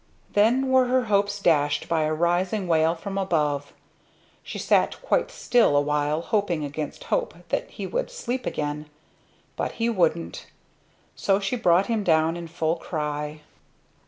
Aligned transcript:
Then 0.33 0.69
were 0.69 0.85
her 0.87 1.03
hopes 1.03 1.39
dashed 1.39 1.87
by 1.87 2.05
a 2.05 2.13
rising 2.15 2.67
wail 2.67 2.95
from 2.95 3.19
above. 3.19 3.71
She 4.41 4.57
sat 4.57 4.99
quite 5.03 5.29
still 5.29 5.77
awhile, 5.77 6.21
hoping 6.23 6.65
against 6.65 7.03
hope 7.13 7.35
that 7.49 7.69
he 7.69 7.85
would 7.85 8.09
sleep 8.09 8.47
again; 8.47 8.89
but 9.55 9.73
he 9.73 9.89
wouldn't. 9.89 10.47
So 11.15 11.39
she 11.39 11.55
brought 11.55 11.85
him 11.85 12.03
down 12.03 12.35
in 12.35 12.47
full 12.47 12.77
cry. 12.77 13.41